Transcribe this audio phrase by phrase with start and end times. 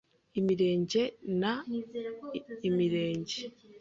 [0.39, 1.01] Imirenge
[1.41, 1.53] na
[2.67, 3.39] Imirenge